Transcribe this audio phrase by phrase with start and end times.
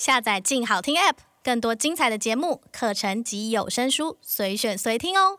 [0.00, 5.38] 下载“静好听 ”App，更多精彩的节目、课程及有声书，随选随听哦。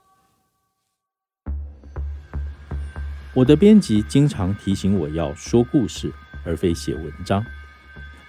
[3.33, 6.13] 我的编辑经常提醒我要说故事，
[6.45, 7.43] 而非写文章。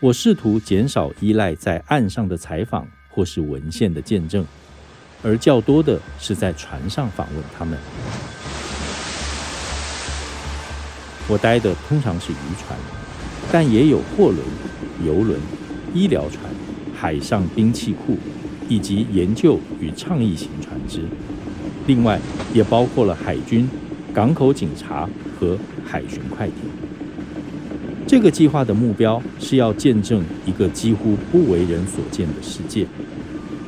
[0.00, 4.46] 我试图减少依赖在岸上的采访或是文献的见证，
[5.22, 7.78] 而较多的是在船上访问他们。
[11.28, 12.78] 我待的通常是渔船，
[13.52, 14.38] 但也有货轮、
[15.04, 15.38] 游轮、
[15.94, 16.44] 医疗船、
[16.94, 18.16] 海上兵器库，
[18.68, 21.00] 以及研究与倡议型船只。
[21.86, 22.20] 另外，
[22.54, 23.68] 也包括了海军、
[24.12, 25.08] 港口警察
[25.38, 26.56] 和海巡快艇。
[28.06, 32.86] 这个计划的目标是要见证一个几乎不为人所见的世界。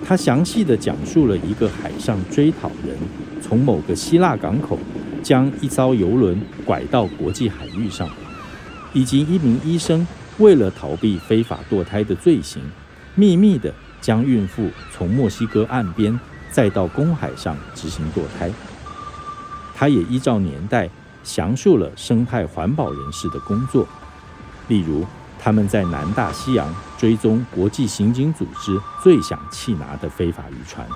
[0.05, 2.97] 它详细地讲述了一个海上追讨人
[3.41, 4.79] 从某个希腊港口。
[5.23, 8.07] 将一艘游轮拐到国际海域上，
[8.93, 10.07] 以及一名医生
[10.39, 12.63] 为了逃避非法堕胎的罪行，
[13.15, 16.19] 秘密地将孕妇从墨西哥岸边
[16.51, 18.51] 载到公海上执行堕胎。
[19.75, 20.89] 他也依照年代
[21.23, 23.87] 详述了生态环保人士的工作，
[24.69, 25.07] 例如
[25.39, 30.87] 他们在南大西洋追踪国际刑警组织最想缉拿的非法渔船，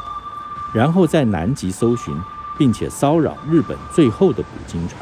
[0.75, 2.15] 然后在南极搜寻。
[2.59, 5.01] 并且骚扰日本最后的捕鲸船。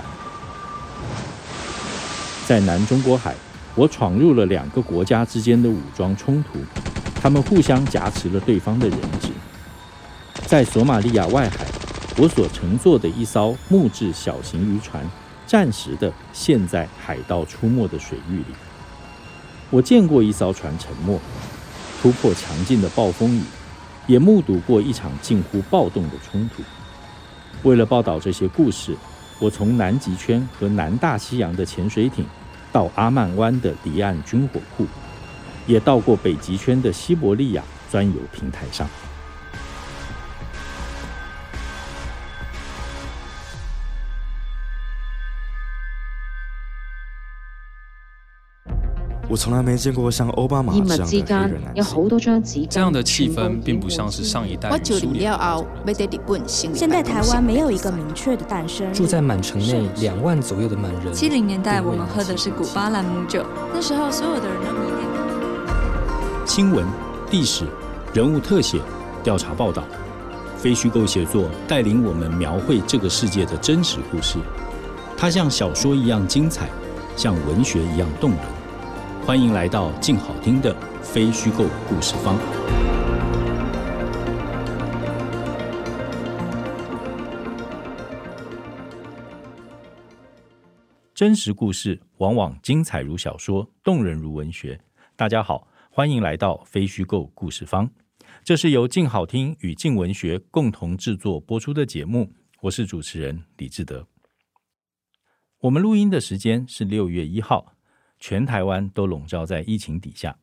[2.46, 3.34] 在南中国海，
[3.76, 6.58] 我闯入了两个国家之间的武装冲突，
[7.20, 9.28] 他们互相挟持了对方的人质。
[10.46, 11.66] 在索马利亚外海，
[12.16, 15.06] 我所乘坐的一艘木质小型渔船，
[15.46, 18.46] 暂时的陷在海盗出没的水域里。
[19.68, 21.20] 我见过一艘船沉没，
[22.00, 23.42] 突破强劲的暴风雨，
[24.06, 26.62] 也目睹过一场近乎暴动的冲突。
[27.62, 28.96] 为了报道这些故事，
[29.38, 32.24] 我从南极圈和南大西洋的潜水艇，
[32.76, 34.86] 到阿曼湾的离岸军火库，
[35.66, 38.86] 也到过北极圈的西伯利亚钻油平台上。
[49.28, 51.74] 我从来没见过像奥巴马这样的黑人男性。
[51.74, 54.70] 有好多张纸，这样的气氛并不像是上一代。
[56.46, 58.92] 现在台湾没有一个明确的诞生。
[58.92, 61.12] 住在满城内两万左右的满人。
[61.12, 63.44] 七零年代我们喝的是古巴朗姆酒，
[63.74, 66.46] 那时候所有的人都迷恋。
[66.46, 66.86] 新闻、
[67.32, 67.64] 历史、
[68.14, 68.80] 人物特写、
[69.24, 69.82] 调查报道，
[70.56, 74.38] 非虚构写作带领我们描绘这个世界的真实故事。
[75.16, 76.68] 它像小说一样精彩，
[77.16, 78.40] 像文学一样动人。
[79.26, 80.72] 欢迎来到静好听的
[81.02, 82.38] 非虚构故事方。
[91.12, 94.80] 真实故事往往精彩如小说，动人如文学。
[95.16, 97.90] 大家好，欢迎来到非虚构故事方。
[98.44, 102.32] 这是由静好听与静文学共同制作播出的节目。
[102.60, 104.06] 我是主持人李志德。
[105.62, 107.72] 我们录音的时间是六月一号。
[108.28, 110.36] 全台湾都笼罩在疫情底下，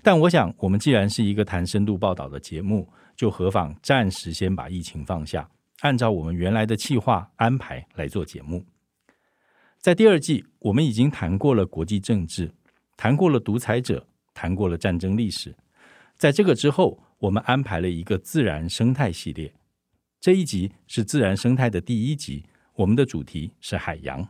[0.00, 5.50] 但我想，我们既然是一个谈深度报道的节目，就何妨暂时先把疫情放下，
[5.80, 8.64] 按照我们原来的计划安排来做节目。
[9.80, 12.54] 在第二季，我们已经谈过了国际政治，
[12.96, 15.52] 谈过了独裁者，谈过了战争历史。
[16.14, 19.52] 在这个之后，我们安排了一个自然生态系列，
[20.20, 22.44] 这一集是自然生态的第一集，
[22.76, 24.28] 我们的主题是海洋。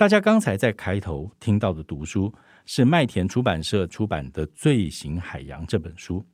[0.00, 2.32] 大家刚才在开头听到的读书
[2.64, 6.24] 是麦田出版社出版的《罪行海洋》这本书，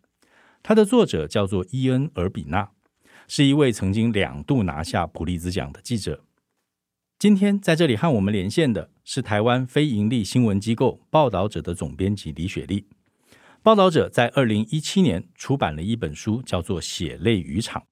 [0.62, 2.70] 它的作者叫做伊恩·尔比纳，
[3.26, 6.22] 是一位曾经两度拿下普利兹奖的记者。
[7.18, 12.86] 今天在这里和我们连线的是台湾非营利新闻机构报道者的总编辑李雪莉。
[13.64, 17.82] 报道者在二零一七年出版了一本书，叫做《血泪渔场》，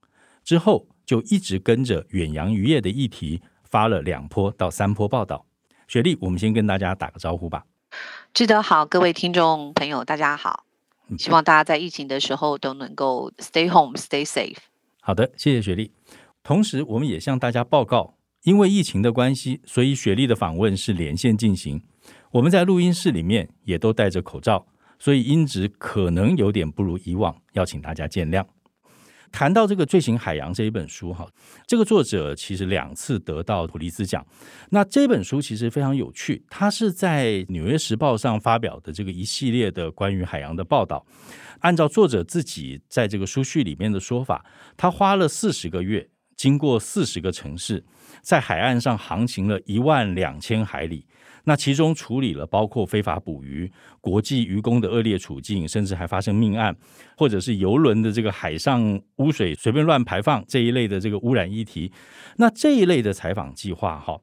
[0.45, 5.45] 之后就一直跟着远洋渔业的议题发了两波到三波报道。
[5.94, 7.66] 雪莉，我们先跟大家打个招呼吧。
[8.32, 10.65] 志德好，各位听众朋友，大家好。
[11.16, 14.56] 希望大家在疫情的时候都能够 stay home, stay safe。
[15.00, 15.93] 好的，谢谢雪莉。
[16.43, 21.81] 同时，我们也向大家报告，因为疫情的关系，所以雪莉的访问是连线进行。
[22.32, 24.67] 我们在录音室里面也都戴着口罩，
[24.99, 28.44] 所以音质可能有点不如以往，要请大家见谅。
[29.34, 31.28] 谈到这个《罪行海洋》这一本书，哈，
[31.66, 34.25] 这个作者其实两次得到普利兹奖。
[34.70, 41.04] 那这本书其实非常有趣，它是在《纽约时报》上发表的这个一系列的关于海洋的报道。
[41.62, 44.46] 按照作者自己在这个书序里面的说法，
[44.76, 47.84] 他花了四十个月，经过四十个城市，
[48.22, 51.08] 在海岸上航行了一万两千海里。
[51.44, 53.70] 那其中处理了包括非法捕鱼、
[54.00, 56.75] 国际渔工的恶劣处境，甚至还发生命案，
[57.17, 61.93] 或者是游轮的这个海上污水随便乱排放这一类的这个污染议题。
[62.37, 64.19] 那这一类的采访计划，哈。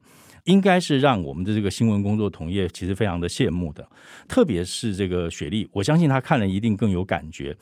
[0.46, 3.88] 应该是让我们的这个新闻工作同业其实非常的羡慕的，
[4.26, 7.56] 特别是这个雪莉，我相信他看了一定更有感觉。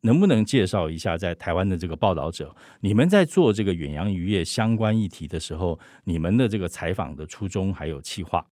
[0.00, 8.44] 能不能介绍一下在台湾的这个报道者，你们在做这个远洋渔业相关议题的时候，你们的这个采访的初衷还有计划？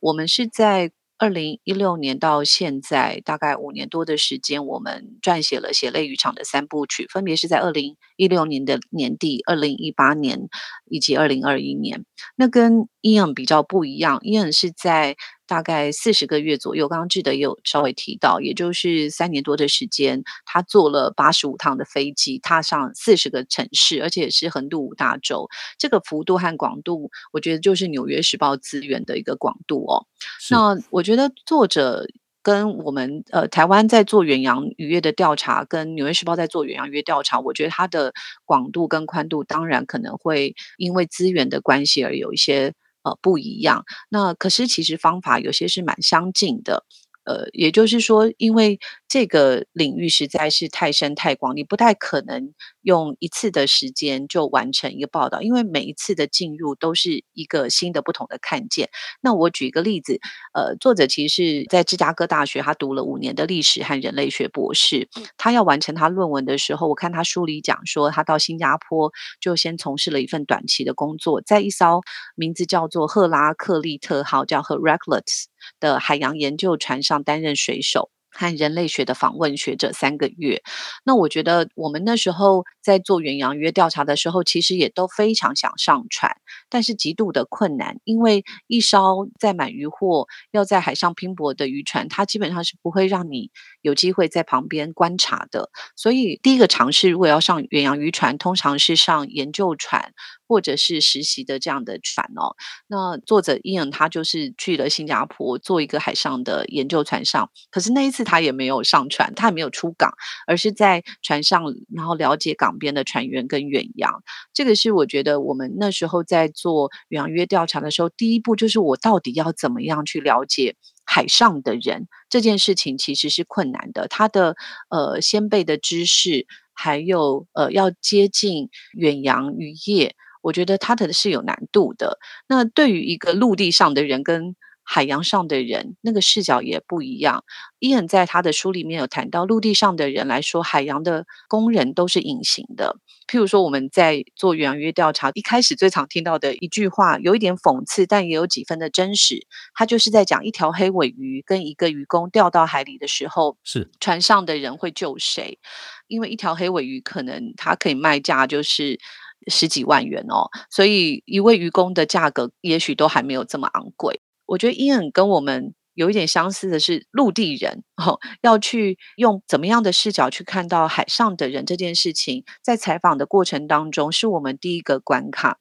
[0.00, 0.90] 我们是在。
[1.20, 10.48] 二零一六年到现在大概五年多的时间，我们撰写了血泪渔场的三部曲，分别是在二零一六年的年底、二零一八年
[10.84, 12.04] 以及二零二一年。
[12.36, 15.16] 那跟 Ian 比较不一样，Ian 是在。
[15.48, 25.48] 大概四十个月左右，刚刚志德也有稍微提到，也就是三年多的时间，他坐了八十五趟的飞机，踏上四十个城市，而且是横渡五大洲。
[25.78, 30.06] 这个幅度和广度，我觉得就是《纽约时报》资源的一个广度哦。
[30.50, 32.06] 那我觉得作者
[32.42, 38.12] 跟我们呃台湾在做远洋渔业的调查，跟《纽约时报》在做远洋渔业调查，我觉得它的
[38.44, 42.74] 广度跟宽度，当然可能会因为资源的关系而有一些。
[43.04, 43.84] 呃，不一样。
[44.10, 46.84] 那可是其实方法有些是蛮相近的。
[47.28, 58.88] 呃，也就是说，因为这个领域实在是太深太广，你不太可能用一次的时间就完成一个报道，因为每一次的进入都是一个新的、不同的看见。
[59.20, 60.18] 那我举一个例子，
[60.54, 65.10] 呃，作者其实是在芝加哥大学，他读了五年的历史和人类学博士。
[65.36, 72.00] 他要完成他论文的时候，我看他书里讲说，他到新加坡就先从事了一份短期的工作，在一艘
[72.34, 75.44] 名字叫做赫拉克利特号，叫 Heracles。
[75.80, 78.10] 的海洋研究船上担任水手。
[78.30, 80.62] 和人类学的访问学者三个月，
[81.02, 86.36] 那我觉得我们那时候在做远洋渔业调查的时候，其实也都非常想上船，
[86.68, 93.50] 但是极度的困难，因为一艘载满渔获要在海上拼搏的渔船，它基本上是不会让你
[93.80, 95.70] 有机会在旁边观察的。
[95.96, 100.12] 所以第一个尝试，如果要上远洋渔船，通常是上研究船
[100.48, 102.54] 或者是实习的这样的船哦。
[102.86, 108.24] 那作者伊恩他就是去了新加坡做一个海上的研究船上，可是那一次。
[108.28, 110.12] 他也没有上船，他也没有出港，
[110.46, 111.64] 而是在船上，
[111.94, 114.22] 然后了解港边的船员跟远洋。
[114.52, 124.08] 这个是我觉得我们那时候在做远洋渔业调查的时候，第一步就是我到底要怎么样去了解海上的人这件事情，其实是困难的。
[124.08, 124.56] 他的
[124.90, 132.18] 呃先辈的知识，还有呃要接近远洋渔业，我觉得他的是有难度的。
[132.46, 137.44] 那对于一个陆地上的人跟海洋上的人，那个视角也不一样。
[137.78, 142.96] 伊恩在他的书里面有谈到，陆地上的人来说，海洋的工人都是隐形的。
[143.30, 149.46] 譬如说，我们在做远洋渔业调查，一开始最常听到的一句话，有一点讽刺，但也有几分的真实。
[149.74, 155.58] 他就是在讲一条黑尾鱼跟一个渔工掉到海里的时候，是船上的人会救谁？
[156.06, 158.98] 因为一条黑尾鱼可能它可以卖价就是
[159.48, 164.20] 十几万元哦，所以一位渔工的价格也许都还没有这么昂贵。
[164.46, 175.58] 我觉得伊恩跟我们有一点相似的是，陆地人哦，要去用怎么样的视角去看到海上的人这件事情，在采访的过程当中，是我们第一个关卡，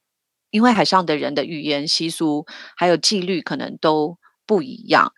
[0.52, 2.46] 因为海上的人的语言习俗
[2.76, 5.12] 还有纪律可能都不一样。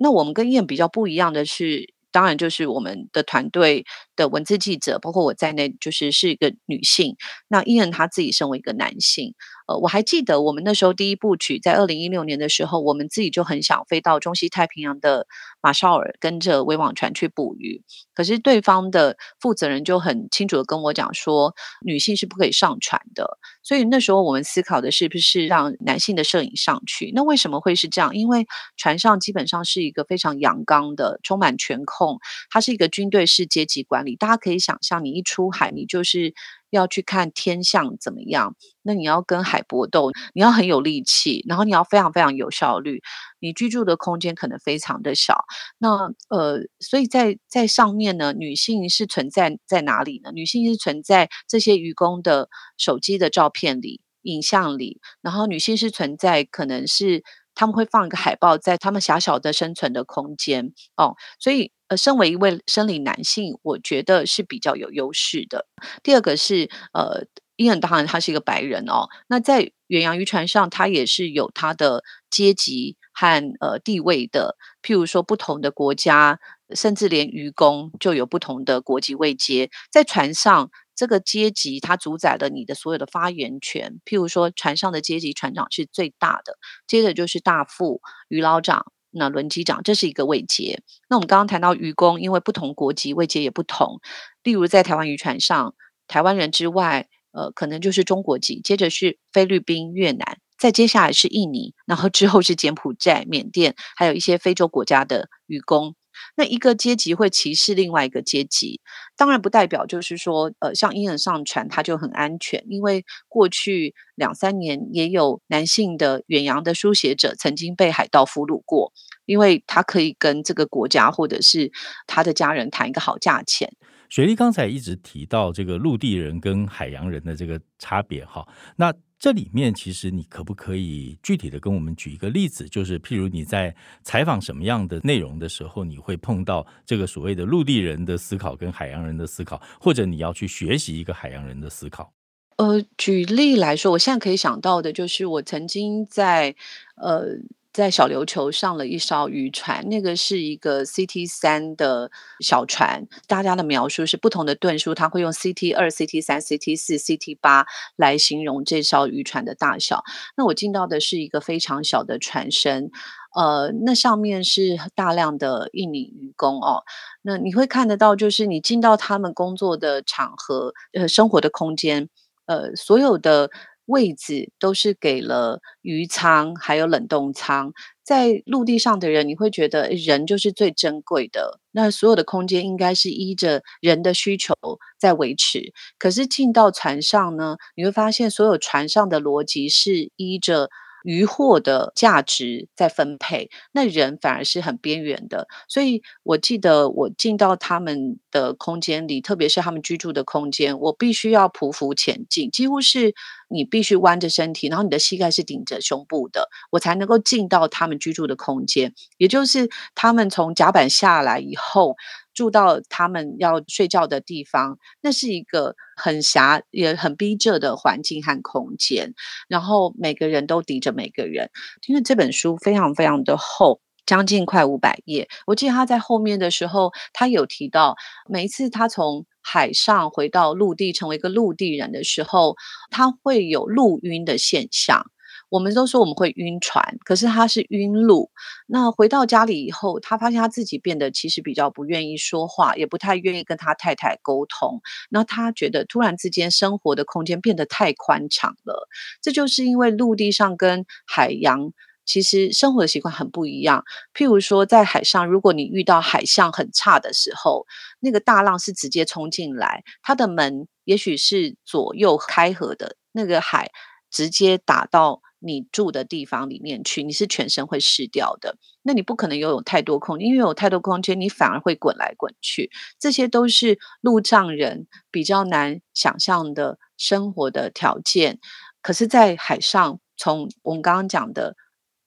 [0.00, 3.84] 那我们跟伊恩比较不一样的是，当然就是我们的团队
[4.16, 7.14] 的文字记者，包括我在内，就是是一个女性。
[7.46, 9.34] 那伊恩他自己身为一个男性。
[9.66, 15.26] 呃，我还记得我们那时候第一部曲在二零一六年的时候，我们自己就很想飞到中西太平洋的
[15.60, 17.82] 马绍尔，跟着围网船去捕鱼。
[18.14, 21.54] 可是对方的负责人就很清楚的跟我讲说，
[21.84, 23.38] 女性是不可以上船的。
[23.62, 27.10] 所以那时候我们思考的是不是让男性的摄影上去？
[27.14, 28.14] 那为什么会是这样？
[28.14, 28.46] 因为
[28.76, 32.18] 船上基本上是一个非常阳刚的，充满权控，
[32.50, 34.14] 它是一个军队式阶级管理。
[34.14, 36.34] 大家可以想象，你一出海，你就是。
[36.70, 38.56] 要去看天象怎么样？
[38.82, 43.02] 那你要跟海搏斗，你要很有力气，然后你要非常非常有效率。
[43.40, 45.44] 你居住的空间可能非常的小。
[45.78, 50.30] 那呃，所以在在上面呢，女性是存在在哪里呢？
[50.32, 57.22] 女性是存在这些愚公的手机的照片里、影像里，然后女性是存在可能是。
[57.56, 65.66] 他们会放一个海报在他们狭小的生存的空间哦，所以呃，身为一位生理男性，我觉得是比较有优势的。
[66.04, 74.56] 第二个是呃，伊恩当然他是一个白人哦，那在远洋渔船上，他也是有他的阶级和呃地位的。
[74.82, 76.38] 譬如说，不同的国家，
[76.74, 80.70] 甚至连渔工就有不同的国籍位阶，在船上。
[80.96, 84.00] 这个阶级它主宰了你的所有的发言权。
[84.04, 90.82] 譬如说，船上的阶级，船长是最大的，接着就是大副、渔老长、那轮机长，这是一个位阶。
[91.08, 94.00] 那我们刚刚谈到渔工，因为不同国籍位阶也不同。
[94.42, 95.74] 例如在台湾渔船上，
[96.08, 105.94] 台湾人之外，呃，可能就是中国籍，接着是菲律宾、越南，再接下来是印尼，然后之后是柬埔寨、缅甸，还有一些非洲国家的渔工。
[106.36, 108.80] 那一个阶级会歧视另外一个阶级，
[109.16, 118.92] 当然不代表就是说，呃，像婴儿上船他就很安全，因为过去两三年也有男性的远洋的书写者曾经被海盗俘虏过，
[119.24, 121.70] 因为他可以跟这个国家或者是
[122.06, 123.72] 他的家人谈一个好价钱。
[124.08, 128.46] 雪莉刚才一直提到这个陆地人跟海洋人的这个差别，哈，
[128.76, 128.92] 那。
[129.18, 132.68] 这里面其实你可不可以具体的跟我们举一个例子？
[132.68, 142.12] 就是譬如你在采访什么样的内容的时候，你会碰到这个所谓的陆地人的思考跟海洋人的思考，或者你要去学习一个海洋人的思考。
[142.58, 146.54] 呃，举例来说，我现在可以想到的就是我曾经在
[146.96, 147.38] 呃。
[147.76, 153.06] 在小琉球上了一艘渔船，那个是一个 CT 三的小船。
[153.28, 160.02] 大家的描述是不同的吨数，他会用 CT 二、CT 三、CT 四、CT 八来形容这艘渔船的大小。
[160.38, 162.90] 那我进到的是一个非常小的船身，
[163.34, 166.82] 呃，那上面是大量的印尼渔工哦。
[167.20, 172.08] 那你会看得到，就是你进到他们工作的场合，呃，生活的空间，
[172.46, 173.50] 呃，所有的。
[173.86, 177.72] 位置都是给了鱼舱，还有冷冻舱。
[178.04, 181.58] 在陆地上的人，你会觉得人就是最珍贵的。
[181.72, 184.54] 那所有的空间应该是依着人的需求
[184.98, 185.72] 在维持。
[185.98, 190.68] 可是进到船上呢，你会发现所有船上的逻辑是依着。
[191.06, 195.46] 渔获的价值在分配，那人反而是很边缘的。
[195.68, 203.14] 所以我记得我进到他们的空间里，特别是他们居住的空间，我必须要匍匐前进，几乎是
[203.48, 208.94] 你必须弯着身体，然后你的膝盖是顶着胸部的，我才能够进到他们居住的空间。
[209.18, 211.96] 也就是他们从甲板下来以后。
[212.36, 219.14] 住到他们要睡觉的地方，那是一个很狭也很逼仄的环境和空间。
[219.48, 221.48] 然后每个人都抵着每个人，
[221.86, 225.30] 因为这本书非常非常的厚，将近快五百页。
[225.46, 227.96] 我记得他在后面的时候，他有提到，
[228.28, 232.56] 每一次他从海上回到陆地，成为一个陆地人的时候，
[232.90, 235.06] 他会有陆晕的现象。
[235.48, 238.32] 我们都说我们会晕船，可是他是晕路。
[238.66, 244.80] 那回到家里以后，他发现他自己变得其实比较不愿意说话，也不太愿意跟他太太沟通。
[245.08, 248.88] 那他觉得突然之间生活的空间变得太宽敞了。
[249.22, 251.70] 这就是因为陆地上跟海洋
[252.06, 253.84] 其实生活的习惯很不一样。
[254.14, 257.66] 譬如说，在海上，如果你遇到海象很差的时候，
[258.00, 263.70] 那个大浪是直接冲进来，它的门也许是左右开合的，那个海
[264.10, 265.20] 直接打到。
[265.38, 268.56] 你住的地方里面去，你是全身会湿掉的。
[268.82, 272.70] 那你不可能拥有太多空间，因为有太多空间，你反而会滚来滚去。
[272.98, 278.40] 这些都是陆上人比较难想象的生活的条件。
[278.80, 281.54] 可是，在海上，从我们刚刚讲的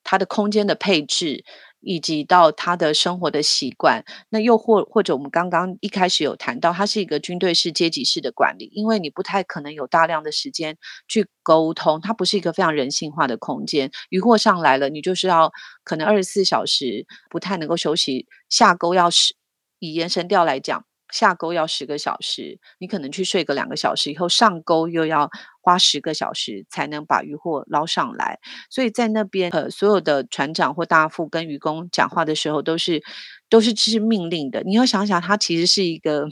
[0.09, 1.43] 它的空间的配置。
[1.81, 13.89] 以及到他的生活的习惯，那又或或者我们刚刚一开始有谈到，他是一个军队式阶级式的管理，因为你不太可能有大量的时间去沟通，它不是一个非常人性化的空间。
[14.09, 15.49] 渔获上来了，你就是要
[15.85, 19.33] 可能二十四小时不太能够休息，下钩要是
[19.79, 20.88] 以延伸钓来讲。
[21.11, 25.29] 下钩要十个小时，你可能去睡个两个小时，以后上钩又要
[25.61, 28.39] 花十个小时才能把渔获捞上来。
[28.69, 33.01] 所以在那边，呃，所有的船长或大副跟渔工讲话的时候，都是
[33.49, 34.61] 都是是命令的。
[34.63, 36.27] 你要想想，它其实是一个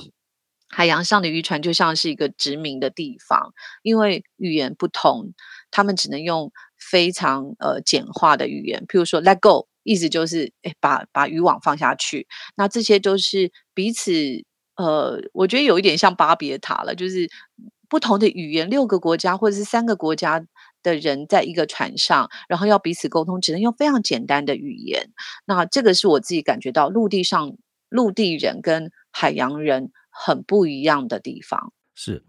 [0.69, 5.33] 海洋上的渔船，就像是一个殖民的地方，因为语言不同，
[5.71, 12.27] 他们只能用非常呃简化的语言，譬如说 “let go”，意思就是诶把把渔网放下去。
[12.55, 14.45] 那这些都是彼此。
[14.77, 17.27] 呃，我觉得有一点像巴别塔了，就是
[17.89, 20.45] 不同的语言，六个国家或者是三个国家
[20.83, 25.09] 的人在一个船上，然后要彼此沟通，只能用非常简单的语言。
[25.45, 27.57] 那这个是我自己感觉到陆地上
[27.89, 31.73] 陆地人跟海洋人很不一样的地方。
[31.95, 32.23] 是，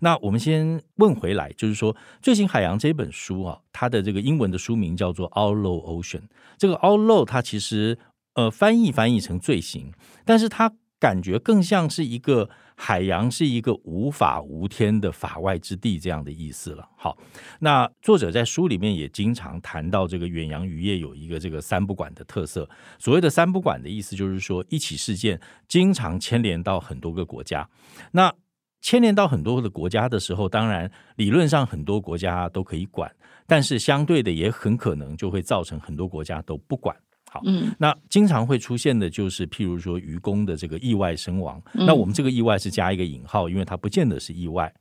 [0.00, 6.20] 那我们先问回来，就是说，最新海洋这本书啊，它的这个英文的书名叫做《Outlaw Ocean》，
[6.58, 7.98] 这个 Outlaw 它其实
[8.34, 9.94] 呃翻译翻译成罪行，
[10.26, 10.74] 但是它。
[11.04, 16.88] 感觉更像是一个海洋，是一个无法无天的法外之地这样的意思了。
[16.96, 17.14] 好，
[17.60, 22.66] 那作者在书里面也经常谈到这个远洋渔业有一个这个三不管的特色。
[22.98, 27.68] 所谓的三不管的意思就是说，一起事件经常牵连到很多个国家。
[28.12, 28.32] 那
[28.80, 33.14] 牵连到很多的国家的时候，当然理论上很多国家都可以管，
[33.46, 36.96] 但是相对的也很可能就会造成很多国家都不管。
[37.34, 44.72] 好，嗯，那经常会出现的就是，譬如说愚公的这个意外身亡，嗯，那我们这个意外是加一个引号，因为它不见得是意外。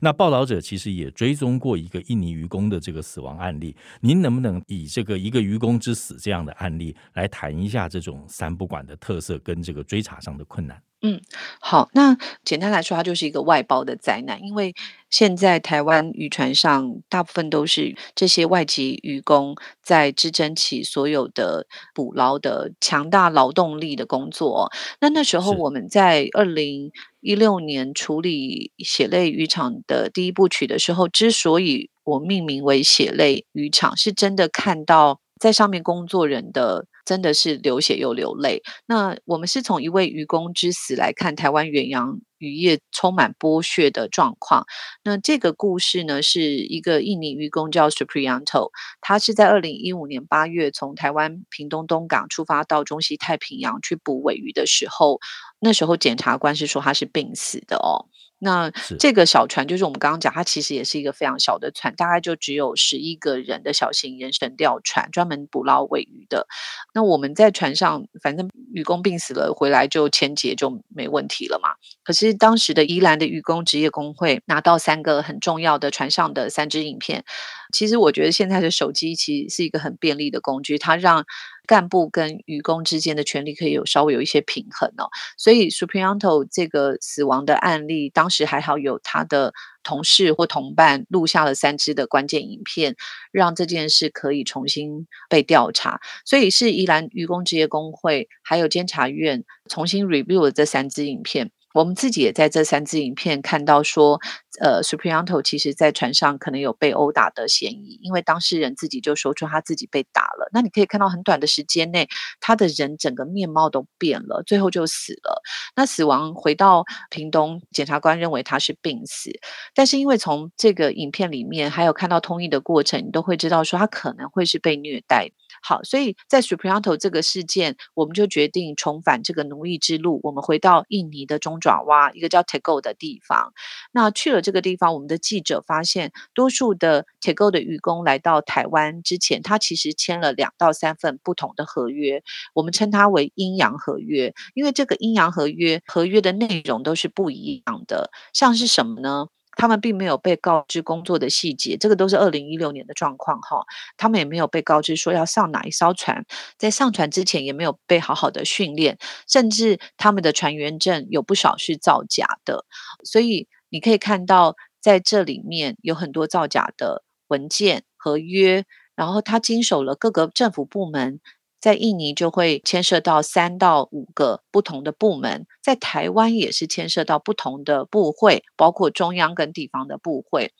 [0.00, 10.82] 那报道者其实也追踪过一个印尼愚公的这个死亡案例，您能不能以这个一个愚公之死这样的案例来谈一下这种三不管的特色跟这个追查上的困难？
[11.00, 11.20] 嗯，
[11.60, 14.74] 好，那简单来说，它就是一个外包的灾难，因为
[15.10, 24.72] 现在台湾渔船上大部分都是这些外籍渔工在支撑起所有的捕捞的强大劳动力的工作。
[25.00, 26.90] 那那时候我们在二零
[27.20, 36.86] 一六年处理血泪渔场的第一部曲的时候，之所以我命名为血泪渔场，是真的看到在上面工作人的。
[37.08, 38.62] 真的是流血又流泪。
[38.84, 44.66] 那我们是从一位渔工之死来看台湾远洋渔业充满剥削的状况。
[45.02, 48.68] 那这个故事呢，是一个印尼渔工叫 Supriyanto，
[49.00, 55.18] 他是在二零一五年八月从台湾屏东东港出发到中西太平洋去捕尾鱼的时候，
[55.60, 58.04] 那时候检察官是说他是病死的哦。
[58.38, 66.46] 那这个小船就是我们刚刚讲，它其实也是一个非常小的船，大概就只有十一个人的小型延绳钓船，专门捕捞尾鱼的。
[66.94, 71.70] 那我们在船上，反正渔工病死了，回来就签结就没问题了嘛。
[72.08, 77.22] 可是当时的宜兰的渔工职业工会拿到三个很重要的船上的三支影片。
[77.70, 81.26] 其实我觉得现在的手机其实是一个很便利的工具，它让
[81.66, 85.10] 干部跟渔工之间的权力可以有稍微有一些平衡哦。
[85.36, 92.96] 所以 s u p r i a n t o 这个死亡的案例，当时还好有他的同事或同伴录下了三支的关键影片，
[93.32, 96.00] 让这件事可以重新被调查。
[96.24, 101.50] 所以是宜兰渔工职业工会还有监察院重新 review 了这三支影片。
[101.74, 104.18] 我们自己也在这三支影片看到说，
[104.60, 110.48] 呃，Supriyanto 其实在船上可能有被殴打的嫌疑，因为当事人自己就说出他自己被打了。
[110.52, 112.08] 那你可以看到很短的时间内，
[112.40, 115.42] 他的人整个面貌都变了，最后就死了。
[115.76, 119.30] 那死亡回到屏东，检察官认为他是病死，
[119.74, 125.30] 但是因为从这个影片里面还有看到通译的过程，你都会知道说他可能会是被虐待。
[125.62, 130.20] 好，所以在 Suprianto 这个事件，我们就决定重返这个奴役之路。
[130.22, 133.52] 我们回到印尼的中爪哇，一个叫 t e g o 的地方。
[133.92, 142.22] 那去了这个地方，我们的记者发现，多数的 t e g o 的渔工来到台湾之前，他其实签了两到三份不同的合约，
[142.54, 148.10] 我们称它为阴阳合约，因为这个阴阳合约合约的内容都是不一样的。
[148.32, 149.26] 像是什么呢？
[149.58, 153.66] 他们并没有被告知工作的细节，这个都是二零一六年的状况哈。
[153.96, 156.24] 他们也没有被告知说要上哪一艘船，
[156.56, 162.64] 在上船之前也没有被好好的训练，甚至他们的船员证有不少是造假的。
[163.02, 171.20] 所以你可以看到，在这里面有很多造假的文件合约，然后他经手了各个政府部门。
[171.60, 180.52] 在印尼就会牵涉到三到五个不同的部门，在台湾也是牵涉到不同的部会，包括中央跟地方的部会，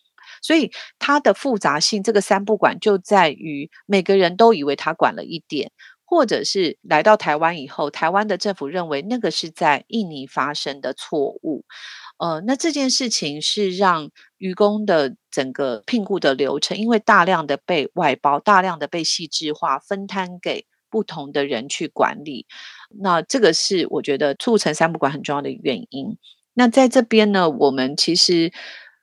[0.43, 5.71] 所以它的复杂性，这个三不管就在于每个人都以为他管了一点，
[6.05, 11.65] 或者是来到台湾以后，台湾的政府认为那个是在印尼发生的错误，
[12.19, 20.67] 呃，那这件事情是让渔工的整个聘雇的流程，因为大量的被外包，大量的被细致化分摊给。
[20.91, 22.47] 不同的人去管理，
[22.89, 26.17] 那这个是我觉得促成三不管很重要的原因。
[26.55, 28.53] 那在这边呢，我们其实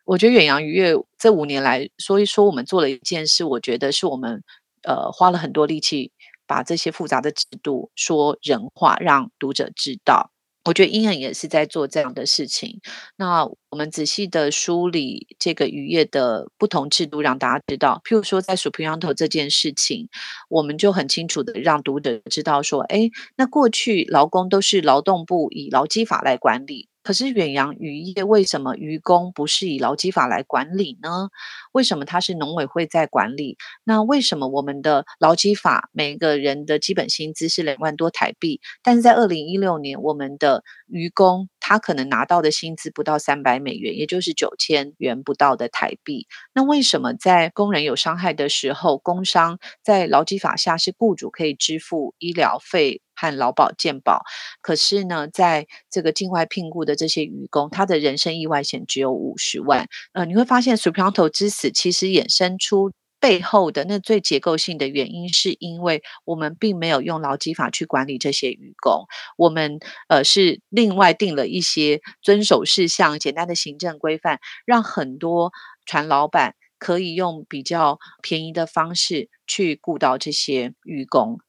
[0.04, 4.43] 我觉得远洋渔业这五年来说一说，我们做了一件事，我觉得是我们
[4.84, 6.12] 呃花了很多力气
[6.45, 10.32] 把这些复杂的制度说人话，让读者知道。
[10.65, 12.82] 我觉得英文也是在做这样的事情。
[13.17, 18.01] 那我们仔细的梳理这个渔业的不同制度，让大家知道。
[18.04, 20.10] 譬如说，在 Supriyanto 这件事情，
[20.49, 26.89] 我们就很清楚的让读者知道说，哎，那过去劳工都是劳动部以劳基法来管理。
[27.06, 31.30] 可是远洋渔业为什么渔工不是以劳基法来管理呢？
[31.72, 33.58] 为什么他是农委会在管理？
[33.84, 46.26] 那为什么我们的劳基法每个人的基本薪资是两万多台币，但是在二零一六年我们的渔工他可能拿到的薪资不到三百美元，也就是九千元不到的台币？
[46.56, 53.04] 那为什么在工人有伤害的时候，工伤在劳基法下是雇主可以支付医疗费？
[53.15, 54.23] 和劳保健保，
[54.62, 59.88] 可是呢，在这个境外聘雇的这些渔工，他的人身意外险只有五十万。
[60.13, 69.06] 呃，你会发现 s u p r a n t o 之死其实衍生出背后的那最结构性的原因，是因为我们并没有用劳基法去管理这些渔工，
[69.38, 75.51] 我们呃是另外定了一些遵守事项、简单的行政规范，让很多
[75.86, 81.39] 船老板可以用比较便宜的方式去雇到这些渔工。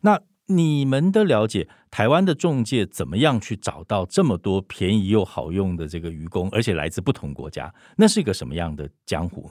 [0.00, 7.74] 那你们的了解，台湾的中介怎么样去找到这么多便宜又好用的这个渔工，而且来自不同国家？
[7.96, 9.50] 那是一个什么样的江湖？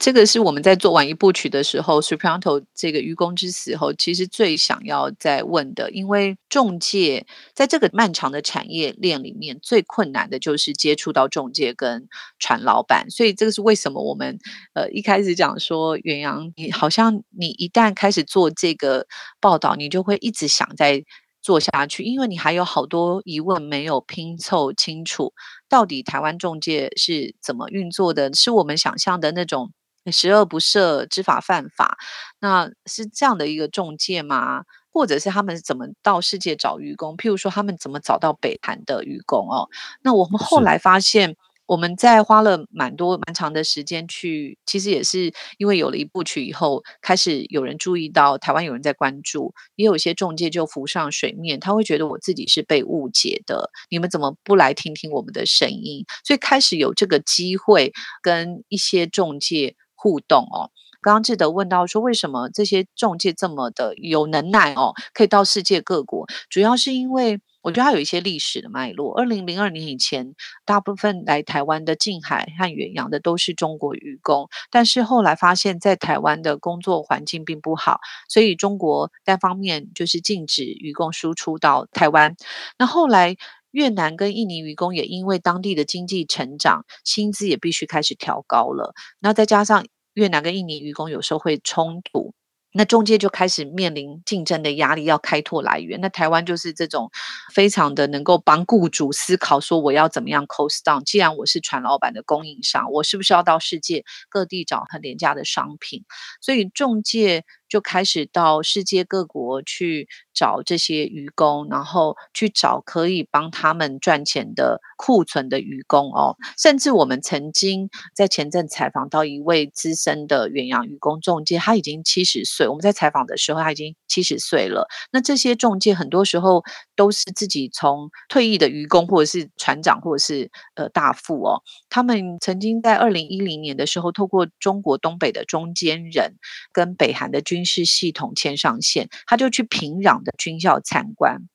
[0.00, 12.08] 这个是我们在做完一部曲的时候，Supranto 这个愚公之死后，其实最想要再问的，因为中介在这个漫长的产业链里面，最困难的就是接触到中介跟
[12.38, 14.38] 船老板，所以这个是为什么我们
[14.72, 19.06] 呃一开始讲说远洋，你好像你一旦开始做这个
[19.38, 21.04] 报道，你就会一直想再
[21.42, 25.34] 做下去，因为你还有好多疑问没有拼凑清楚，
[25.68, 28.32] 到底台湾中介是怎么运作的？
[28.32, 29.70] 是我们想象的那种。
[30.06, 31.98] 十恶不赦、知法犯法，
[32.40, 34.64] 那是这样的一个中介吗？
[34.92, 37.16] 或者是他们怎么到世界找愚公？
[37.16, 39.48] 譬如说，他们怎么找到北韩的愚公？
[39.50, 39.68] 哦，
[40.02, 41.36] 那我们后来发现。
[41.66, 56.04] 我们在花了蛮多蛮长的时间去，其实也是因为有了一部曲以后，开始有人注意到台湾有人在关注，也有一些中介就浮上水面，他会觉得我自己是被误解的，你们怎么不来听听我们的声音？
[56.24, 60.70] 所以开始有这个机会跟一些中介互动哦。
[61.02, 66.26] 刚刚志德问到说，为什么这些中介这么的有能耐哦，可以到世界各国？
[66.48, 67.40] 主要是因为。
[67.62, 69.14] 我觉得它有一些历史的脉络。
[69.18, 70.34] 二零零二年以前，
[70.64, 82.34] 大部分来台湾的近海和远洋的都是中国渔工，但是后来发现，在台湾的工作环境并不好，所以中国单方面就是禁止渔工输出到台湾。
[82.78, 83.36] 那后来
[83.70, 88.94] 越南跟印尼渔工也因为当地的经济成长，薪资也必须开始调高了。
[89.20, 92.34] 那再加上越南跟印尼渔工有时候会冲突。
[92.72, 96.00] 那中介就开始面临竞争的压力，要开拓来源。
[96.00, 97.10] 那台湾就是这种
[97.52, 101.02] 非常的能够帮雇主思考，说我要怎么样 cost down。
[101.02, 106.04] 既然我是船老板的供应商，我是不是要到世界各地找很廉价的商品？
[106.40, 107.44] 所以中介。
[107.70, 116.36] 就开始到世界各国去找这些渔工，然后去找可以帮他们赚钱的库存的渔工哦。
[116.58, 122.66] 甚至我们曾经在前阵采访到一位资深的远洋渔工中介，他已经七十岁。
[122.66, 124.88] 我们在采访的时候，他已经七十岁了。
[125.12, 126.64] 那这些中介很多时候
[126.96, 131.62] 都是自己从退役的渔工，或者是船长，或者是呃大副哦。
[131.88, 136.34] 他们曾经在二零一零年的时候，透过中国东北的中间人
[136.72, 141.48] 跟北韩的军事系统牵上线，他就去平壤的军校参观，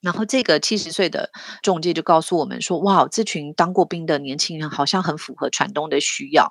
[0.00, 1.30] 然后这个七十岁的
[1.62, 6.50] 中介就告诉我们说：“哇，这群当过兵的年轻人好像很符合船东的需要，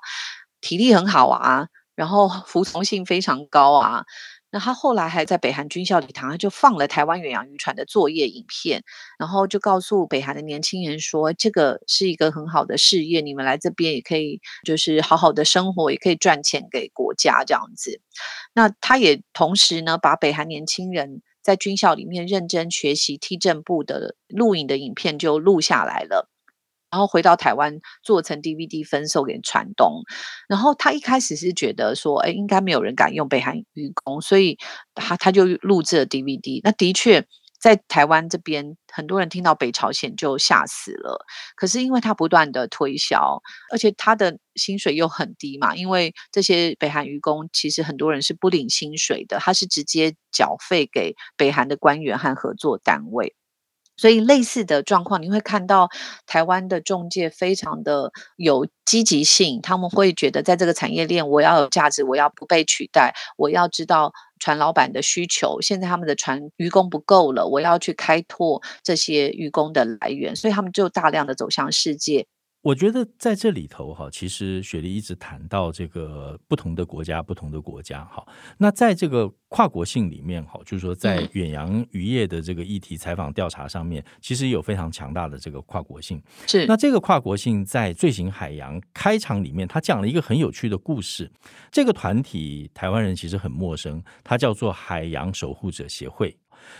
[0.60, 4.04] 体力很好啊，然后服从性非常高啊。”
[4.54, 8.84] 那他后来还在北韩军校礼堂，他就放了台湾远洋渔船的作业影片，
[9.18, 18.00] 然后就告诉北韩的年轻人说：“这个是一个很好的事业，你们来这边也可以，就是好好的生活，也可以赚钱给国家这样子。”
[18.54, 26.30] 那他也同时呢，把北韩年轻人在军校里面认真学习踢正步的录影的影片就录下来了。
[26.94, 30.04] 然后回到台湾做成 DVD 分售给船东，
[30.48, 34.56] 然后他一开始是觉得说，哎，应该没有人敢用北韩渔工，所以
[34.94, 36.60] 他他就录制了 DVD。
[36.62, 37.26] 那的确
[37.58, 41.26] 在台湾这边，很多人听到北朝鲜就吓死了。
[41.56, 53.34] 可是因为他不断的推销，而且他的薪水又很低嘛，因为这些北韩渔工其实很多人是不领薪水的，他是直接缴费给北韩的官员和合作单位。
[53.96, 55.88] 所以类似的状况，你会看到
[56.26, 65.60] 台湾的中介非常的有积极性，他们会觉得在这个产业链，我要有价值，我要不被取代，我要知道船老板的需求。
[65.60, 72.26] 现在他们的船渔工不够了，我要去开拓这些渔工的来源，所以他们就大量的走向世界。
[72.64, 78.26] 我觉得在这里头哈，其实雪莉一直谈到这个不同的国家，不同的国家哈。
[78.56, 86.22] 那在这个跨国性里面哈，就是说在远洋渔业的这个议题采访调查上面，其实有非常强大的这个跨国性。
[86.46, 86.64] 是。
[86.64, 91.30] 那这个跨国性在罪行海洋开场里面，他讲了一个很有趣的故事。
[91.70, 96.34] 这个团体台湾人其实很陌生，它叫做海洋守护者协会。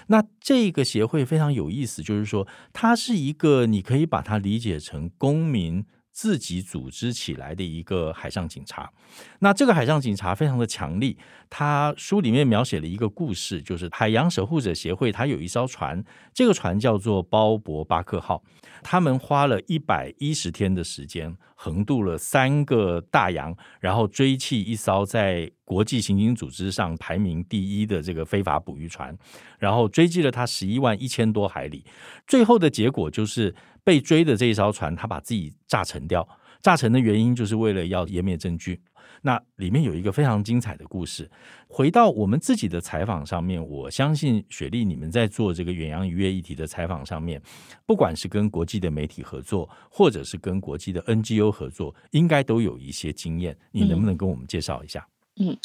[0.08, 8.92] 那这个协会非常有意思，就是说它是一个你可以把它理解成公民自己组织起来的一个海上警察。
[9.40, 11.18] 那这个海上警察非常的强力，
[11.50, 18.42] 他书里面描写了一个故事，就是海洋守护者协会，它有一艘船，这个船叫做鲍勃巴克号。
[18.84, 29.16] 他们花了一百一十天的时间，横渡了三个大洋，然后追弃一艘在国际刑警组织上排名第一的这个非法捕鱼船，
[29.58, 31.84] 然后追击了他十一万一千多海里。
[32.26, 36.28] 最后的结果就是被追的这一艘船，他把自己炸沉掉。
[36.60, 38.80] 炸沉的原因就是为了要湮灭证据。
[39.26, 41.30] 那里面有一个非常精彩的故事。
[41.66, 47.40] 回到我们自己的采访上面，我相信雪莉你们在做这个远洋渔业议题的采访上面，
[47.87, 53.56] 不管是跟国际的媒体合作，或者是跟国际的 NGO 合作，应该都有一些经验。
[53.72, 55.08] 你能不能跟我们介绍一下？
[55.40, 55.56] 嗯，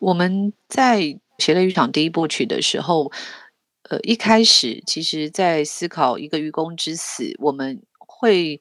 [0.00, 3.12] 我们在血泪渔场第一部曲的时候，
[3.90, 8.60] 呃，一开始其实在思考一个渔工之死，我们会。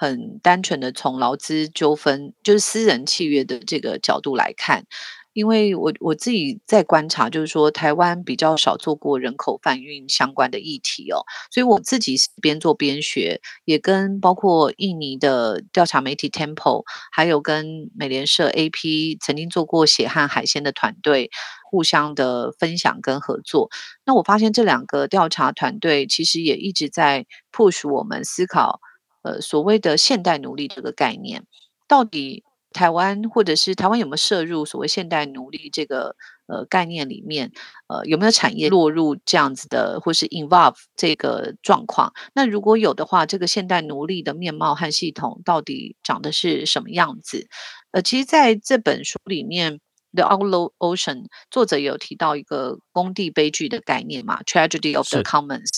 [0.00, 4.86] 很单纯的从劳资纠纷，就是私人契约的这个角度来看，
[5.34, 21.30] 因为我我自己在观察，就是说台湾比较少做过人口贩运相关的议题哦，所以我自己是边做边学，也跟包括印尼的调查媒体 Temple，还有跟美联社 AP 曾经做过血汗海鲜的团队
[21.70, 23.68] 互相的分享跟合作。
[24.06, 28.80] 那我发现这两个调查团队其实也一直在 push 我们思考。
[29.22, 31.44] 呃，所谓的现代奴隶这个概念，
[31.88, 37.52] 到底台湾或者是台湾有没有涉入所谓现代奴隶这个呃概念里面？
[37.88, 42.12] 呃，有没有产业落入这样子的，或是 involve 这个状况？
[42.34, 47.48] 那如果有的话，这个现代奴隶的面貌和系统到底长的是什么样子？
[47.90, 49.80] 呃，其实在这本书里面。
[50.12, 55.68] The Outlaw Ocean，作者有提到一个工地悲剧的概念嘛，Tragedy of the Commons。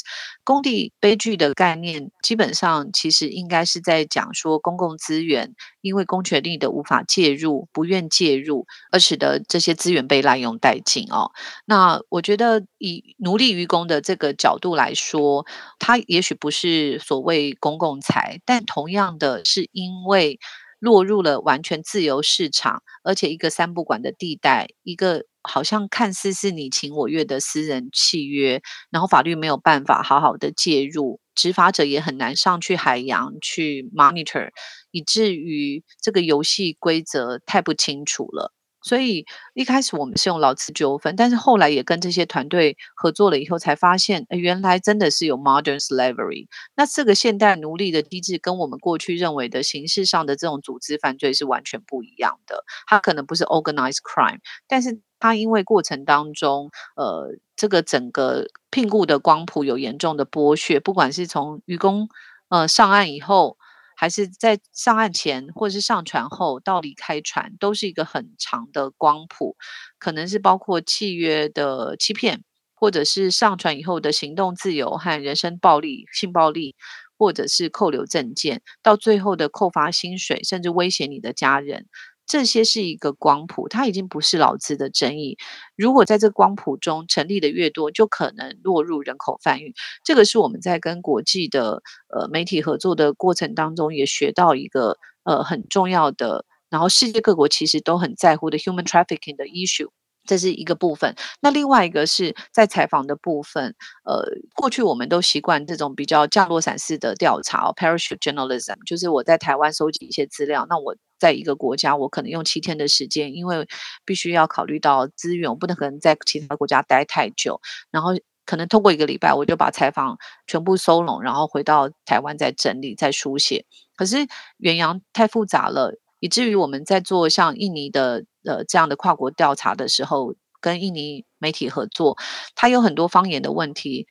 [0.45, 11.31] 工地悲剧的概念，基本上其实应该是在讲说公共资源因为公权力的无法介入、不愿介入，而使得这些资源被滥用殆尽哦。
[11.67, 15.47] 那我觉得以奴隶愚公的这个角度来说，
[15.79, 20.41] 它也许不是所谓公共财，但同样的是因为。
[20.83, 34.51] 落入了完全自由市场，而且一个三不管的地带，一个好像看似是你情我愿的私人契约，然后法律没有办法好好的介入，执法者也很难上去海洋去 monitor，
[34.91, 38.53] 以至于这个游戏规则太不清楚了。
[38.83, 46.47] 所以一开始我们是用劳资纠纷，但是后来也跟这些团队合作了以后，才发现，呃，原来真的是有 modern slavery。
[46.77, 52.65] 那这个现代奴隶的机制跟我们过去认为的形式上的这种组织犯罪是完全不一样的。
[52.87, 62.09] 它可能不是 organized crime，但是它因为过程当中，呃，这个整个聘雇的光谱有严重的剥削，不管是从渔工
[62.49, 63.57] 呃上岸以后。
[64.03, 69.57] 还是在上岸前，或者是上船后到离开船，都是一个很长的光谱，
[70.01, 72.43] 可能是包括契约的欺骗，
[72.75, 76.75] 或者是上船以后的行动自由和人身暴力、性暴力，
[77.17, 81.87] 或者是扣留证件，到最后的扣发薪水，甚至威胁你的家人。
[82.27, 85.37] 这些是一个光谱，它已经不是老子的争议。
[85.77, 89.73] 如果在这个光谱中成立的越多，就可能落入人口贩运。
[90.05, 99.91] 这个是我们在跟国际的呃媒体合作的过程当中也学到一个呃很重要的，然后世界各国其实都很在乎的 human trafficking 的 issue。
[100.25, 103.75] 这是一个部分，那另外一个是在采访的部分。
[104.05, 104.23] 呃，
[104.55, 113.67] 过去我们都习惯这种比较降落伞式的调查，，parachute journalism，就是我在台湾收集一些资料，那我在一个国家，我可能用七天的时间，因为
[114.05, 118.11] 必须要考虑到资源，我不能可能在其他国家待太久，然后
[118.47, 123.65] 可能通过一个礼拜，我就把采访全部收拢，然后回到台湾再整理、再书写。
[123.97, 124.27] 可是
[124.59, 125.99] 远洋太复杂了。
[126.25, 132.17] 以至于我们在做像印尼的呃这样的跨国调查的时候，跟印尼媒体合作，
[132.55, 134.07] 它有很多方言的问题。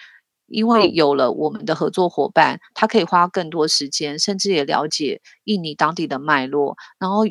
[0.53, 6.75] 因为有了我们的合作伙伴，他可以花更多时间，甚至也了解印尼当地的脉络。
[6.99, 7.21] 然后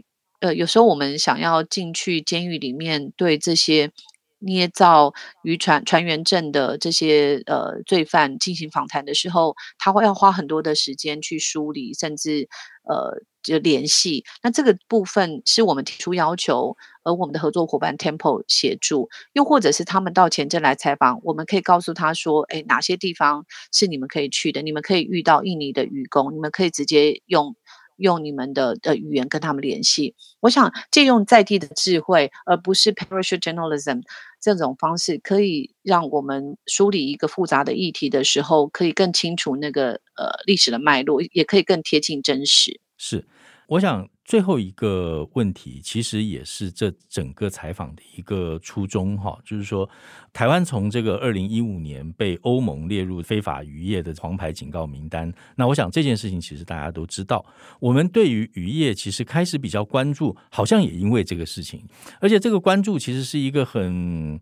[0.41, 3.93] 呃，有时候我们想要进去监狱里面，对这些
[4.39, 12.49] 捏造渔船船员证的这些呃罪犯进行访谈的时候，他会要花很多的时间去梳理，甚至
[12.89, 13.21] 呃。
[13.42, 24.62] 就联系，那这个部分是我们提出要求，而我们的合作伙伴 Tempo 协助，又或者是他们到前镇来采访，我们可以告诉他说，哎，哪些地方是你们可以去的？
[24.62, 27.57] 你们可以遇到印尼的渔工，你们可以直接用
[27.96, 30.14] 用你们的的语言跟他们联系。
[30.40, 34.03] 我想借用在地的智慧，而不是 parachute journalism
[34.40, 42.81] 这种方式，可以让我们梳理一个复杂的议题的时候，可以更清楚那个呃历史的脉络，也可以更贴近真实。
[43.03, 43.27] 是，
[43.67, 49.89] 我想最后一个问题，其实也是这整个采访的一个初衷哈，就是说，
[50.35, 57.43] 台湾从这个二零一五年被欧盟列入非法渔业的黄牌警告名单，那我想这件事情其实大家都知道，
[57.81, 61.83] 我们对于渔业其实开始比较关注，好像也因为这个事情，
[62.21, 64.39] 而且这个关注其实是一个很。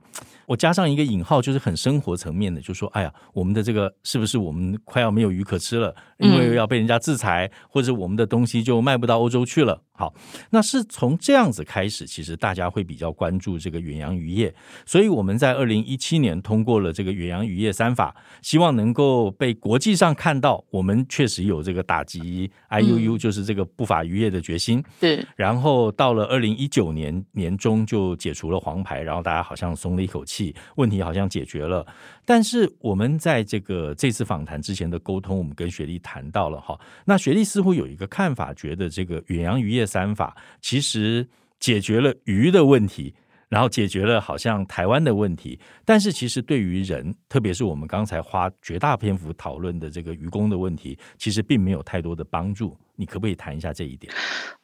[0.48, 5.94] 我加上一个引号，就是很生活层面的，就说，哎呀，我们的这个是不是我们快要没有鱼可吃了？
[6.18, 9.82] 因为要被人家制裁，或者我们的东西就卖不到欧洲去了。
[9.92, 10.14] 好，
[10.50, 14.54] 那是从这样子开始，其实大家会比较关注这个远洋渔业，
[14.87, 24.82] 所以我们在二零一七年通过了这个远洋渔业三法，希望能够被国际上看到，我们确实有这个打击 IUU，就是这个不法渔业的决心。
[24.98, 25.22] 对。
[25.37, 30.38] 然后到了二零一九年年中就解除了黄牌，然后大家好像松了一口气，
[30.77, 31.85] 问题好像解决了。
[32.24, 39.88] 但是我们在这个这次访谈之前的沟通，我们跟雪莉谈到了哈，那雪莉似乎有一个看法，觉得这个远洋渔业。
[39.88, 41.27] 三法其实
[41.59, 43.14] 解决了鱼的问题，
[43.48, 52.77] 然后解决了好像台湾的问题，但是其实对于人，特别是我们刚才花绝大篇幅讨论的这个渔工的问题，其实并没有太多的帮助。
[52.96, 54.12] 你可不可以谈一下这一点？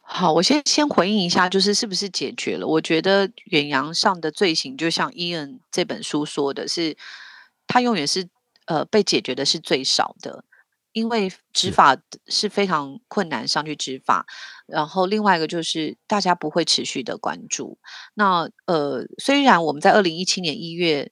[0.06, 2.66] 好，我先先回应一下，就是是不是解决了？
[2.66, 6.96] 我觉得远洋上的罪行，就像伊恩这本书说的是，
[7.66, 8.28] 他永远是
[8.66, 10.44] 呃被解决的是最少的。
[10.92, 11.96] 因为执法
[12.28, 14.26] 是非常困难，上去执法。
[14.66, 17.78] 然后另外一个就是大家不会持续的关注。
[18.14, 21.10] 那呃，虽然我们在二零一七年一月，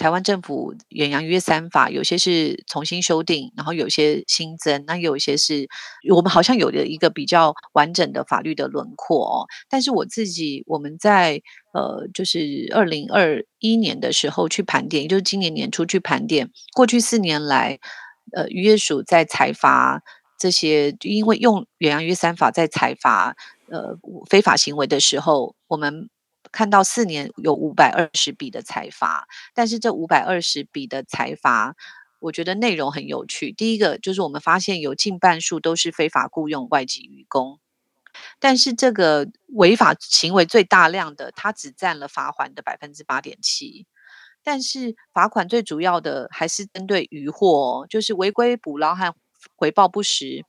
[0.00, 5.68] 台湾政府远洋渔业三法有些是重新修订，然后有些新增，那有一些是
[6.14, 9.46] 我们好像有了一个比较完整的法律的轮廓哦。
[9.68, 11.42] 但是我自己我们在
[11.74, 12.38] 呃，就是
[12.74, 17.78] 二零二一年的时候去盘点，也就是今年年初去盘点过去四年来。
[18.32, 20.02] 呃，渔业署在采罚
[20.38, 23.34] 这些，因为用远洋渔业三法在采罚
[23.68, 26.08] 呃非法行为的时候，我们
[26.52, 31.76] 看到四年有五百二十笔的财罚，但是这五百二十笔的财罚，
[32.18, 33.52] 我觉得内容很有趣。
[33.52, 37.60] 第一个就是我们发现有近半数都是非法雇佣外籍渔工，
[38.38, 43.86] 但是这个违法行为最大量的，它只占了罚款的百分之八点七。
[44.42, 49.14] 但是罚款最主要的还是针对渔获，就是违规捕捞和
[49.54, 50.44] 回报不实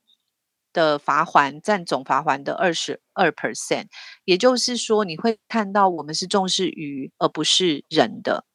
[0.73, 3.85] 的罚锾占总罚锾的二十二 percent。
[4.25, 8.45] 也就是说，你会看到我们是重视鱼而不是人的。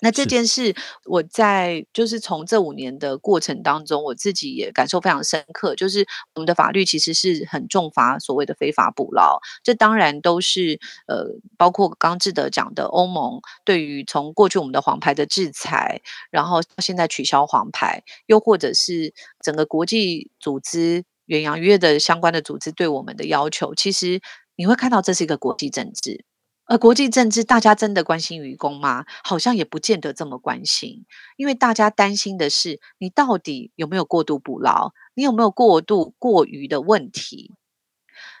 [0.00, 5.74] 那这件事，我在就是从这五年的过程当中，我自己也感受非常深刻。
[5.74, 24.20] 就是我们的法律其实是很重罚所谓的非法捕捞，这当然都是呃，包括刚志德讲的欧盟对于从过去我们的黄牌的制裁，然后现在取消黄牌，又或者是整个国际组织远洋渔业的相关的组织对我们的要求，其实
[24.56, 26.26] 你会看到这是一个国际政治。
[26.70, 29.06] 而国际政治，大家真的关心渔工吗？
[29.24, 31.06] 好像也不见得这么关心，
[31.38, 37.54] 因为大家担心的是你到底有没有过度捕捞，你有没有过度过于的问题。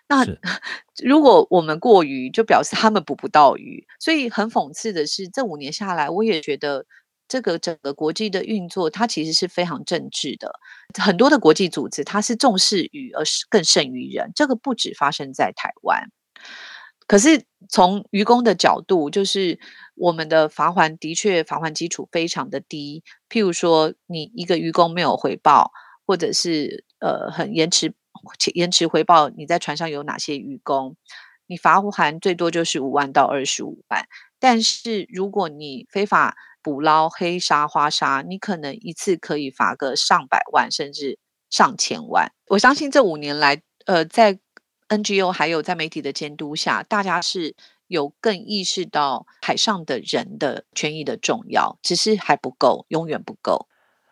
[0.08, 0.26] 那
[1.02, 3.86] 如果我们过于，就表示他们捕不到鱼。
[3.98, 6.84] 所以很讽刺的是，这五年下来，我也觉得
[7.28, 10.50] 这个整个国际的运作，它其实是非常政治的。
[10.98, 14.32] 很多的国际组织，它是重视鱼，而是更胜于人。
[14.34, 16.10] 这个不止发生在台湾。
[17.06, 19.58] 可是从渔工的角度，就是
[19.94, 23.02] 我们的罚锾的确罚锾基础非常的低。
[23.30, 25.70] 譬如说，你一个渔工没有回报，
[26.06, 27.94] 或者是呃很延迟
[28.52, 30.96] 延迟回报，你在船上有哪些渔工，
[31.46, 34.06] 你罚锾最多就是五万到二十五万。
[34.38, 41.18] 但是如果你非法捕捞黑沙、花沙，你可能一次可以罚个上百万甚至
[41.50, 42.32] 上千万。
[42.48, 44.38] 我相信这五年来，呃，在
[44.88, 47.54] NGO 还有在媒体的监督下，大家是
[47.86, 53.66] 有更意识到海上的人的权益的重要，只是还不够，永远不够。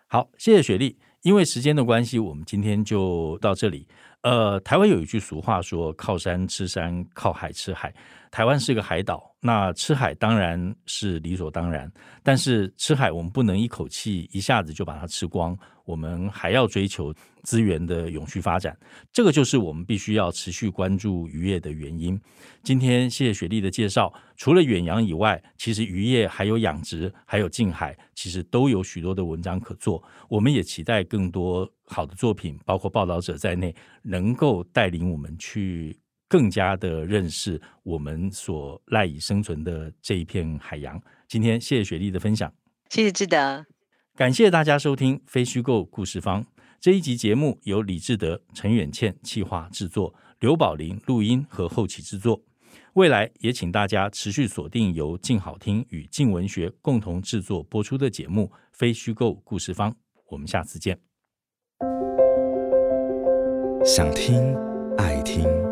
[0.07, 0.99] 好，谢谢雪莉。
[1.23, 3.89] 因为时间的关系，我们今天就到这里。
[4.23, 7.93] 呃，台湾有一句俗话说：“靠山吃山，靠海吃海。”
[8.37, 11.91] 台湾是个海岛，那吃海当然是理所当然。
[12.23, 18.79] 但是吃海，我们不能一口气一下子就把它吃光，我们还要追求资源的永续发展。
[19.11, 22.21] 这个就是我们必须要持续关注渔业的原因。
[22.63, 30.03] 今天谢谢雪莉的介绍，除了远洋以外，其实渔业还有养殖，还有近海，其实都有许多的文章可做。
[30.29, 35.99] 我们也期待更多好的作品，包括报道者在内，能够带领我们去。
[36.29, 41.01] 更加的认识我们所赖以生存的这一片海洋。
[41.29, 42.53] 今天谢谢雪莉的分享，
[42.91, 43.65] 谢谢志德，
[44.15, 46.45] 感谢大家收听非虚构故事方。
[46.81, 52.43] 这一集节目由李志德、陈远倩企划制作，刘宝林录音和后期制作。
[52.93, 59.95] 未来也请大家持续锁定由静好听与静文学共同制作播出的节目非虚构故事方，
[60.29, 60.99] 我们下次见。
[63.85, 64.55] 想听，
[64.97, 65.66] 爱听。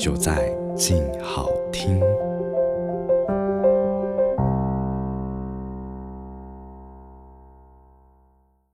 [0.00, 2.00] 就在静好听。